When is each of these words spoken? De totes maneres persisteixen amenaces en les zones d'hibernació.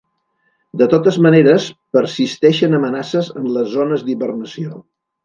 De 0.81 0.85
totes 0.93 1.19
maneres 1.25 1.67
persisteixen 1.97 2.73
amenaces 2.79 3.29
en 3.43 3.47
les 3.59 3.69
zones 3.75 4.07
d'hibernació. 4.09 4.81